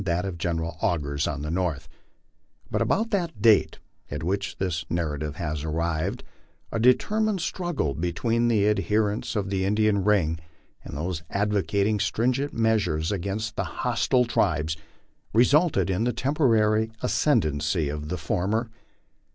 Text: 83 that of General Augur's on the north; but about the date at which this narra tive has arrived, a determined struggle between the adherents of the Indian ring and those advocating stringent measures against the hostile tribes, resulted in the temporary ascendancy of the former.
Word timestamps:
83 0.01 0.15
that 0.15 0.25
of 0.25 0.37
General 0.39 0.77
Augur's 0.81 1.27
on 1.27 1.43
the 1.43 1.51
north; 1.51 1.87
but 2.71 2.81
about 2.81 3.11
the 3.11 3.29
date 3.39 3.77
at 4.09 4.23
which 4.23 4.57
this 4.57 4.83
narra 4.89 5.19
tive 5.19 5.35
has 5.35 5.63
arrived, 5.63 6.23
a 6.71 6.79
determined 6.79 7.39
struggle 7.39 7.93
between 7.93 8.47
the 8.47 8.67
adherents 8.67 9.35
of 9.35 9.51
the 9.51 9.63
Indian 9.63 10.03
ring 10.03 10.39
and 10.83 10.97
those 10.97 11.21
advocating 11.29 11.99
stringent 11.99 12.51
measures 12.51 13.11
against 13.11 13.55
the 13.55 13.63
hostile 13.85 14.25
tribes, 14.25 14.75
resulted 15.35 15.87
in 15.91 16.03
the 16.03 16.13
temporary 16.13 16.89
ascendancy 17.03 17.87
of 17.87 18.09
the 18.09 18.17
former. 18.17 18.71